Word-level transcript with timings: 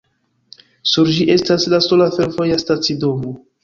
Sur 0.93 1.11
ĝi 1.19 1.29
estas 1.35 1.69
la 1.77 1.83
sola 1.91 2.11
fervoja 2.19 2.63
stacidomo. 2.67 3.41